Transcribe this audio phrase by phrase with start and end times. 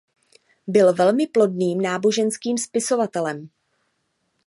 [0.67, 3.49] Byl velmi plodným náboženským spisovatelem.